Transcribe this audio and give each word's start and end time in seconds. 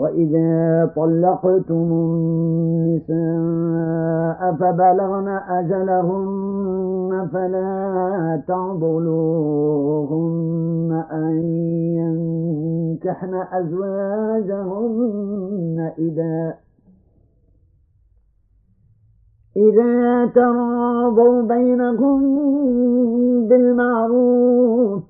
وإذا 0.00 0.92
طلقتم 0.96 1.88
النساء 3.10 3.20
فبلغن 4.60 5.28
أجلهن 5.48 7.28
فلا 7.32 8.42
تعضلوهن 8.48 9.70
أن 11.12 11.34
ينكحن 12.00 13.34
أزواجهن 13.52 14.98
إذا 15.98 16.54
إذا 19.56 20.26
تراضوا 20.26 21.42
بينهم 21.42 22.20
بالمعروف 23.48 25.09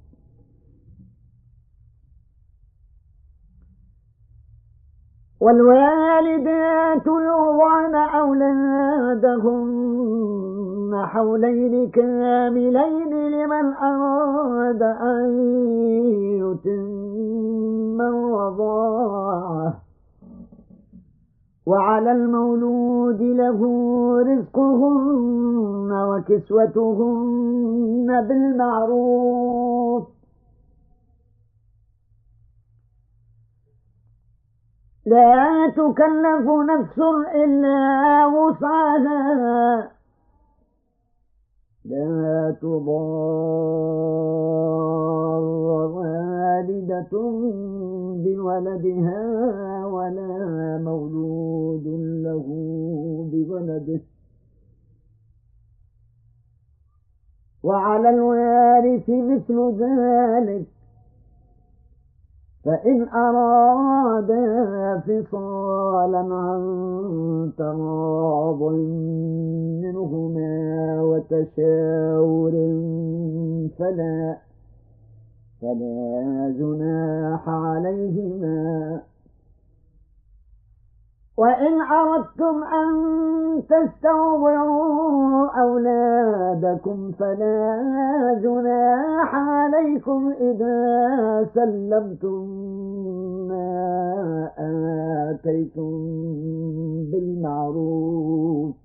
والوالدات 5.41 7.07
يرضعن 7.07 7.95
أولادهن 7.95 9.31
حولين 11.05 11.89
كاملين 11.89 13.13
لمن 13.31 13.73
أراد 13.73 14.81
أن 14.81 15.39
يتم 16.41 18.01
الرضاعة. 18.01 19.73
وعلى 21.65 22.11
المولود 22.11 23.21
له 23.21 23.59
رزقهن 24.21 25.91
وكسوتهن 26.09 27.47
بالمعروف. 28.27 30.03
لا 35.05 35.69
تكلف 35.69 36.49
نفس 36.69 36.99
إلا 37.35 38.25
وسعها. 38.27 39.91
لا 41.85 42.55
تضار 42.61 43.81
والدة 45.95 47.09
بولدها 48.23 49.25
ولا 49.85 50.81
مولود 50.83 51.87
له 52.23 52.47
بولده. 53.31 54.01
وعلى 57.63 58.09
الوارث 58.09 59.09
مثل 59.09 59.57
ذلك. 59.79 60.80
فإن 62.65 63.07
أرادا 63.09 64.43
فصالا 64.99 66.35
عن 66.35 66.61
تراض 67.57 68.63
منهما 69.83 71.01
وتشاور 71.01 72.51
فلا 73.79 74.37
فلا 75.61 76.53
جناح 76.59 77.49
عليهما 77.49 79.01
وإن 81.41 81.81
أردتم 81.81 82.63
أن 82.63 82.89
تستوضعوا 83.69 85.47
أولادكم 85.61 87.11
فلا 87.19 88.39
جناح 88.43 89.35
عليكم 89.35 90.33
إذا 90.39 90.77
سلمتم 91.55 92.47
ما 93.49 93.71
آتيتم 95.29 95.91
بالمعروف. 97.11 98.75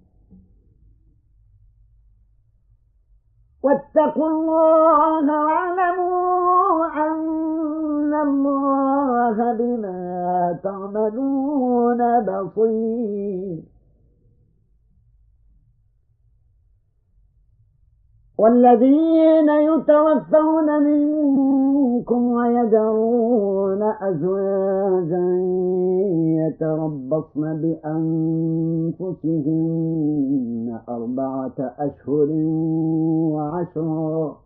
واتقوا 3.62 4.28
الله 4.28 5.44
واعلموا 5.44 6.86
أن 7.06 8.14
الله 8.14 9.52
بما 9.52 10.58
تعملون 10.64 11.65
بصير. 11.98 13.76
والذين 18.38 19.48
يتوفون 19.48 20.82
منكم 20.82 22.22
ويذرون 22.32 23.82
أزواجا 23.82 25.26
يتربصن 26.46 27.60
بأنفسهن 29.00 29.46
أربعة 30.88 31.74
أشهر 31.78 32.28
وعشرا 33.32 34.45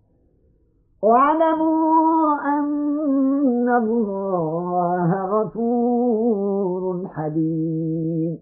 واعلموا 1.01 2.35
أن 2.45 3.69
الله 3.69 5.25
غفور 5.25 7.07
حليم. 7.07 8.39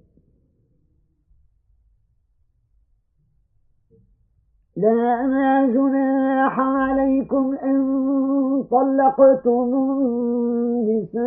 لا 4.78 5.66
جناح 5.74 6.60
عليكم 6.60 7.56
إن 7.64 7.80
طلقتم 8.72 9.74
النساء 10.84 11.20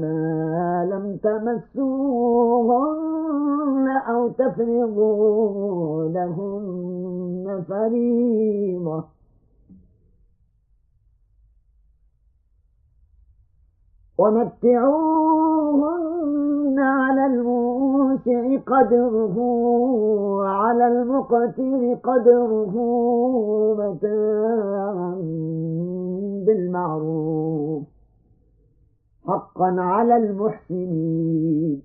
ما 0.00 0.88
لم 0.92 1.16
تمسوهن 1.16 2.26
أو 4.08 4.28
تفرضوا 4.28 6.08
لهن 6.08 7.64
فريضة. 7.68 9.13
ومتعوهن 15.54 16.78
على 16.78 17.26
الموسع 17.26 18.56
قدره 18.66 19.38
وعلى 20.38 20.88
المقتر 20.88 21.94
قدره 22.04 22.74
متاعا 23.78 25.14
بالمعروف 26.46 27.82
حقا 29.26 29.74
على 29.78 30.16
المحسنين. 30.16 31.82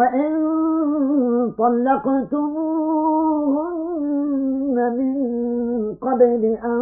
وإن 0.00 0.30
طلقتموهن 3.58 4.76
من 4.98 5.14
قبل 5.94 6.44
أن 6.44 6.80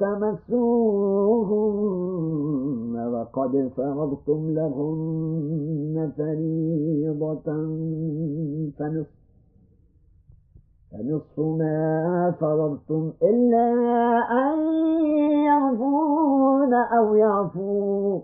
تمسوهن 0.00 1.78
وقد 3.14 3.70
فرضتم 3.76 4.50
لهن 4.50 6.12
فريضة 6.16 7.48
فنصف 8.78 9.18
فنصف 10.92 11.38
ما 11.38 12.34
فرضتم 12.40 13.12
إلا 13.22 13.66
أن 14.30 14.58
يعفون 15.44 16.74
أو 16.74 17.14
يعفو 17.14 18.20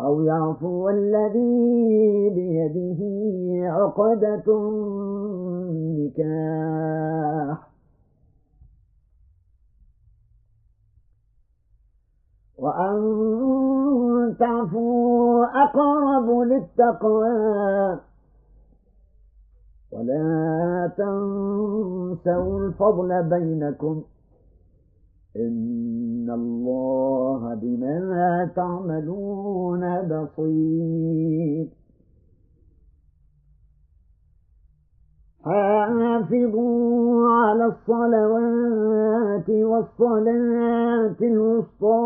أو 0.00 0.22
يعفو 0.22 0.88
الذي 0.88 2.30
بيده 2.34 3.00
عقدة 3.72 4.44
النكاح. 5.68 6.56
وأن 12.58 14.36
تعفوا 14.38 15.44
أقرب 15.44 16.30
للتقوى. 16.40 18.00
ولا 19.92 20.92
تنسوا 20.96 22.60
الفضل 22.60 23.22
بينكم. 23.22 24.02
إن 25.40 26.30
الله 26.30 27.54
بما 27.54 28.50
تعملون 28.56 30.02
بصير. 30.02 31.68
حافظوا 35.44 37.28
على 37.28 37.66
الصلوات 37.66 39.50
والصلاة 39.50 41.16
الوسطى 41.20 42.02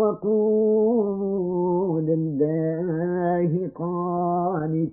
وقولوا 0.00 2.00
لله 2.00 3.70
قانتين. 3.74 4.92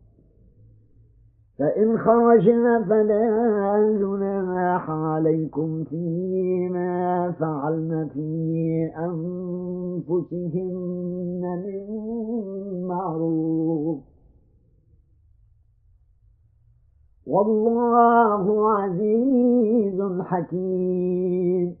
فإن 1.61 1.97
خرجنا 1.97 2.83
فلا 2.89 3.97
جناح 3.99 4.89
عليكم 4.89 5.83
فيما 5.83 7.31
فعلن 7.31 8.09
في 8.13 8.91
أنفسهن 8.97 10.53
من 11.65 11.85
معروف. 12.87 13.99
والله 17.27 18.71
عزيز 18.71 20.01
حكيم. 20.21 21.80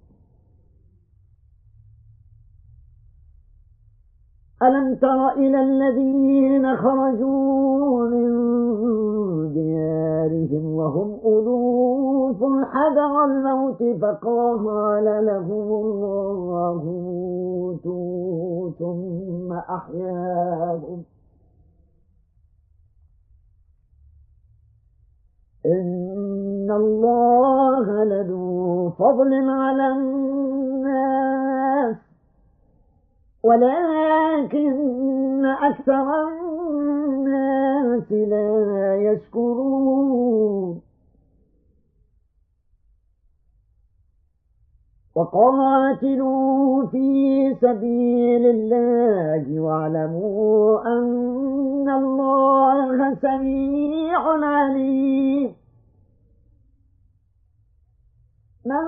ألم 4.63 4.95
تر 4.95 5.29
إلى 5.29 5.61
الذين 5.61 6.77
خرجوا 6.77 8.05
من 8.05 8.29
ديارهم 9.53 10.65
وهم 10.75 11.19
ألوف 11.25 12.43
حذر 12.71 13.25
الموت 13.25 13.83
فقال 14.01 15.25
لهم 15.25 15.85
الله 15.85 16.83
موتوا 16.83 18.69
ثم 18.79 19.53
أحياهم. 19.53 21.03
إن 25.65 26.71
الله 26.71 28.03
لذو 28.03 28.89
فضل 28.89 29.49
على 29.49 29.87
الناس 29.87 30.30
ولكن 33.43 35.45
أكثر 35.45 36.27
الناس 36.27 38.11
لا 38.11 38.95
يشكرون. 38.95 40.81
وقاتلوا 45.15 46.85
في 46.85 47.55
سبيل 47.61 48.45
الله 48.45 49.59
واعلموا 49.59 50.81
أن 50.85 51.89
الله 51.89 53.15
سميع 53.15 54.19
عليم. 54.45 55.55
من 58.65 58.87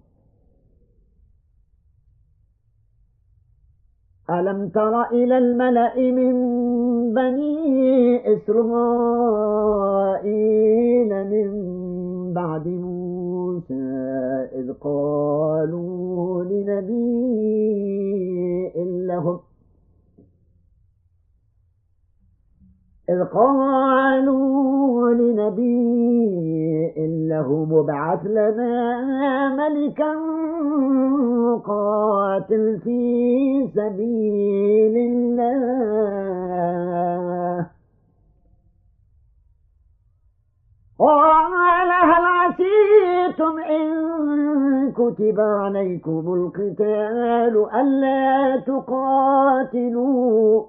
ألم 4.39 4.69
تر 4.69 5.01
إلى 5.11 5.37
الملأ 5.37 5.95
من 5.97 6.33
بني 7.13 8.33
إسرائيل 8.33 9.51
من 11.33 11.49
بعد 12.33 12.67
موسى 12.67 13.73
إذ 14.55 14.73
قالوا 14.81 16.43
لنبي 16.43 17.51
لهم 19.07 19.39
إذ 23.11 23.23
قالوا 23.23 25.09
لنبي 25.09 26.31
له 27.29 27.65
مبعث 27.65 28.25
لنا 28.25 28.75
ملكا 29.55 30.13
قاتل 31.65 32.79
في 32.83 33.01
سبيل 33.75 34.95
الله. 35.11 36.01
قال 40.99 41.89
هل 42.11 42.25
عسيتم 42.25 43.59
إن 43.59 43.91
كتب 44.91 45.39
عليكم 45.39 46.33
القتال 46.33 47.55
ألا 47.75 48.59
تقاتلوا؟ 48.67 50.65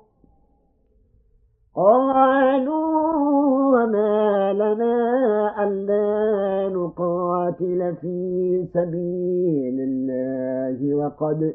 وقد 11.21 11.54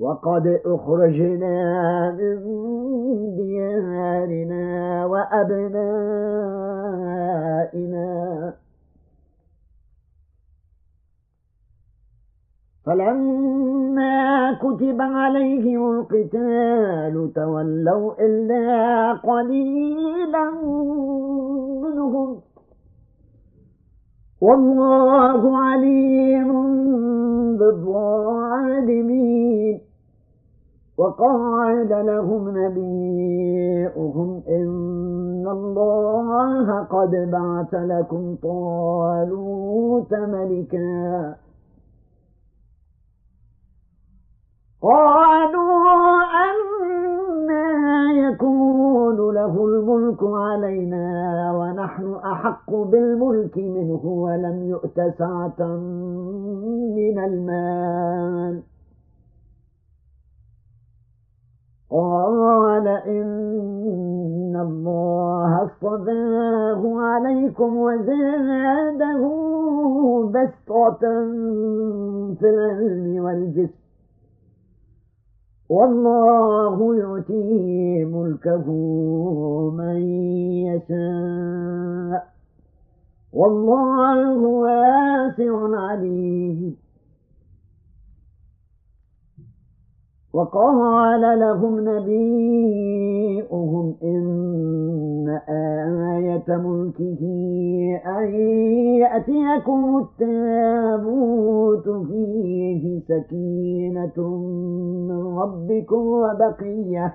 وقد 0.00 0.60
أخرجنا 0.66 2.10
من 2.10 2.36
ديارنا 3.36 5.06
وأبنائنا. 5.06 6.08
فلما 12.86 14.52
كتب 14.52 15.00
عليهم 15.00 16.00
القتال 16.00 17.32
تولوا 17.34 18.12
إلا 18.20 19.12
قليلا 19.12 20.50
منهم. 21.82 22.40
والله 24.40 25.58
عليم 25.58 26.52
بالظالمين 27.58 29.08
وقال 30.98 31.88
لهم 32.06 32.58
نبيئهم 32.58 34.42
إن 34.48 35.46
الله 35.48 36.82
قد 36.82 37.10
بعث 37.10 37.74
لكم 37.74 38.36
طالوت 38.42 40.14
ملكاً. 40.14 41.34
قالوا 44.82 46.22
أنا 46.22 46.77
يكون 48.12 49.34
له 49.34 49.64
الملك 49.66 50.18
علينا 50.22 51.06
ونحن 51.58 52.14
أحق 52.14 52.70
بالملك 52.74 53.58
منه 53.58 54.06
ولم 54.06 54.62
يؤت 54.62 55.00
سعة 55.18 55.66
من 56.96 57.18
المال. 57.24 58.62
قال 61.90 62.88
إن 62.88 64.56
الله 64.56 65.64
اصطفاه 65.64 67.00
عليكم 67.00 67.76
وزاده 67.76 69.22
بسطة 70.34 70.98
في 72.38 72.46
العلم 72.50 73.24
والجسم. 73.24 73.87
والله 75.68 76.96
يؤتي 76.96 78.04
ملكه 78.04 78.70
من 79.78 79.96
يشاء. 80.66 82.28
والله 83.32 84.38
واسع 84.38 85.76
عليم. 85.76 86.87
وقال 90.32 91.38
لهم 91.40 91.80
نبيئهم 91.88 93.46
إن 94.02 95.40
آية 95.48 96.56
ملكه 96.56 97.20
أن 98.06 98.34
يأتيكم 99.00 99.98
التابوت 99.98 101.88
فيه 101.88 103.00
سكينة 103.08 104.18
من 105.08 105.38
ربكم 105.38 105.96
وبقية 106.06 107.14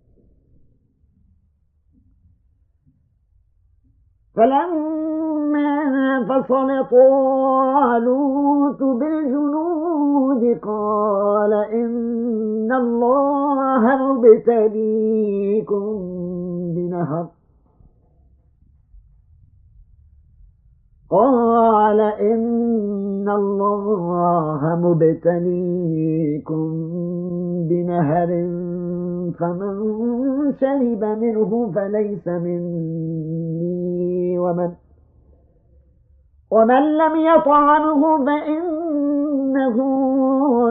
فلما 4.35 5.71
فصل 6.29 6.69
طالوت 6.91 8.83
بالجنود 8.83 10.59
قال 10.61 11.53
إن 11.53 12.71
الله 12.71 13.83
مبتليكم 14.13 15.85
بنهر. 16.75 17.27
قال 21.11 21.99
إن 21.99 23.29
الله 23.29 24.61
مبتليكم 24.83 26.67
بنهر 27.69 28.27
فمن 29.39 29.75
شرب 30.59 31.03
منه 31.03 31.71
فليس 31.75 32.27
مني. 32.27 33.70
ومن؟ 34.41 34.71
ومن 36.51 36.97
لم 36.97 37.15
يطعمه 37.15 38.25
فإنه 38.25 39.77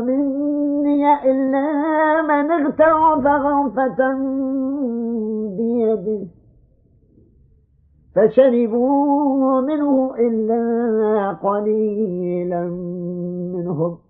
مني 0.01 1.05
إلا 1.31 1.67
من 2.23 2.51
اغترف 2.51 3.27
غرفة 3.27 4.01
بيده. 5.57 6.27
فشربوا 8.17 9.61
منه 9.61 10.15
إلا 10.19 10.63
قليلا 11.31 12.65
منهم. 13.55 14.10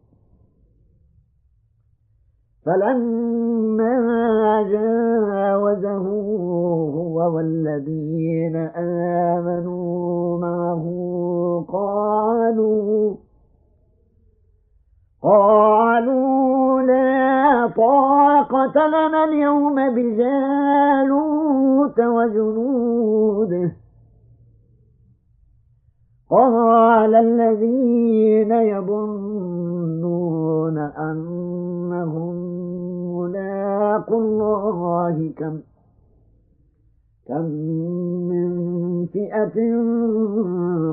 فلما 2.71 3.99
جاوزه 4.62 5.97
هو 5.97 7.35
والذين 7.35 8.57
آمنوا 9.37 10.39
معه 10.39 10.85
قالوا 11.69 13.15
قالوا 15.23 16.83
لا 16.83 17.67
طاقة 17.77 18.87
لنا 18.87 19.25
اليوم 19.25 19.95
بجالوت 19.95 21.41
وجنوده. 22.00 23.73
قال 26.31 27.15
الذين 27.15 28.53
يظنون 28.53 29.81
أنهم 30.79 31.70
ملاقوا 34.19 34.71
الله 34.71 35.33
كم 35.37 35.61
كم 37.26 37.45
من 38.31 38.50
فئة 39.07 39.57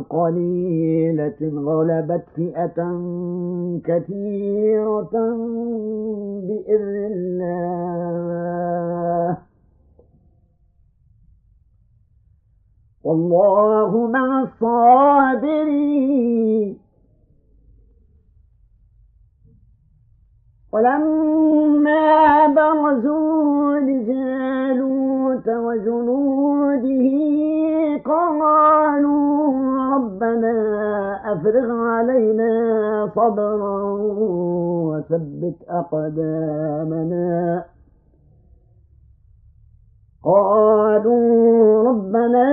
قليلة 0.10 1.40
غلبت 1.42 2.26
فئة 2.36 2.80
كثيرة 3.86 5.14
بإذن 6.48 6.96
الله. 7.12 9.38
والله 13.04 14.08
مع 14.08 14.44
الصابرين. 14.44 15.68
ولما 20.74 22.48
برزوا 22.48 23.80
لجالوت 23.80 25.48
وجنوده 25.48 27.08
قالوا 28.06 29.54
ربنا 29.96 30.56
أفرغ 31.26 31.72
علينا 31.72 32.52
صبرا 33.16 33.84
وثبت 34.90 35.56
أقدامنا. 35.70 37.64
قالوا 40.24 41.84
ربنا 41.90 42.46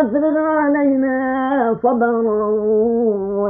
أفرغ 0.00 0.38
علينا 0.38 1.16
صبرا 1.82 2.22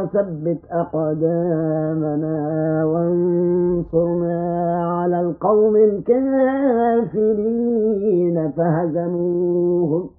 وثبت 0.03 0.59
أقدامنا 0.71 2.37
وانصرنا 2.85 4.41
على 4.87 5.21
القوم 5.21 5.77
الكافرين 5.77 7.13
فهزموهم. 8.51 10.11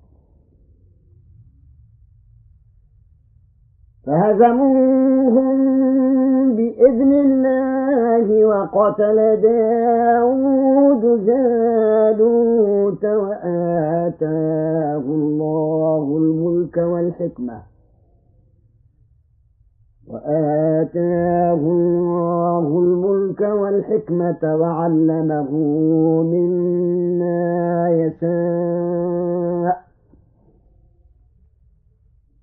فهزموهم 4.05 5.57
بإذن 6.55 7.13
الله 7.13 8.45
وقتل 8.45 9.41
داود 9.41 11.25
جالوت 11.25 13.05
وآتاه 13.05 14.97
الله 14.97 16.17
الملك 16.17 16.77
والحكمة. 16.77 17.72
وآتاه 20.13 21.53
الله 21.53 22.67
الملك 22.79 23.41
والحكمة 23.41 24.55
وعلمه 24.55 25.51
مما 26.23 27.87
يشاء. 27.89 29.77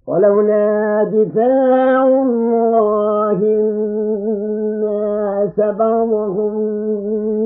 ولولا 0.06 1.04
دفاع 1.04 2.08
الله 2.08 3.38
الناس 3.62 5.56
بعضهم 5.60 6.54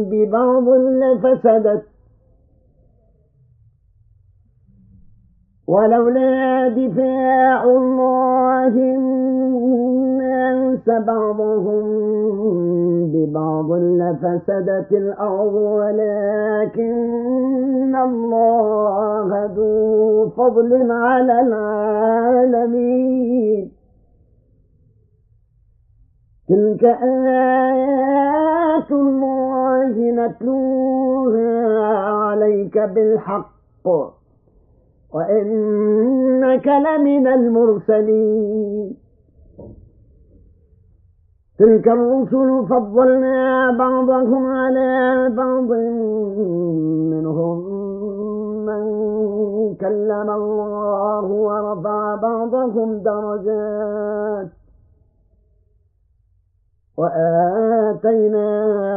ببعض 0.05 0.69
لفسدت. 0.69 1.83
ولولا 5.69 6.69
دفاع 6.69 7.65
الله 7.65 8.67
الناس 8.67 9.24
بعضهم 10.91 11.83
ببعض 13.13 13.73
لفسدت 13.73 14.93
الأرض 14.93 15.55
ولكن 15.55 16.95
الله 17.97 19.45
ذو 19.57 20.29
فضل 20.29 20.91
على 20.91 21.41
العالمين. 21.41 22.85
تلك 26.49 26.85
آيات 27.03 28.91
الله 28.91 29.95
نتلوها 30.11 31.69
عليك 32.09 32.79
بالحق 32.79 33.87
وإنك 35.15 36.67
لمن 36.67 37.27
المرسلين. 37.27 39.04
تلك 41.59 41.89
الرسل 41.89 42.67
فضلنا 42.67 43.71
بعضهم 43.79 44.47
على 44.47 45.29
بعض 45.37 45.71
منهم 47.13 47.59
من 48.67 48.85
كلم 49.81 50.31
الله 50.31 51.25
ورفع 51.25 52.15
بعضهم 52.15 52.99
درجات. 52.99 54.49
وآتينا 56.99 58.49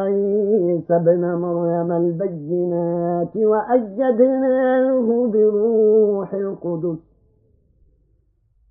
عيسى 0.03 0.95
ابن 0.95 1.23
مريم 1.35 1.91
البينات 1.91 3.37
وأيدناه 3.37 5.27
بروح 5.33 6.33
القدس. 6.33 7.16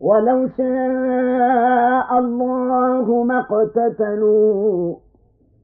ولو 0.00 0.48
شاء 0.56 2.18
الله 2.18 3.24
ما 3.24 3.38
اقتتلوا 3.40 4.96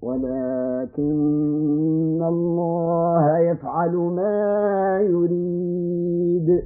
ولكن 0.03 1.12
الله 2.23 3.38
يفعل 3.38 3.94
ما 3.97 5.01
يريد. 5.01 6.62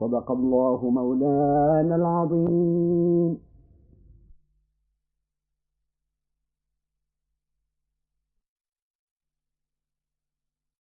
صدق 0.00 0.30
الله 0.32 0.90
مولانا 0.90 1.96
العظيم. 1.96 3.43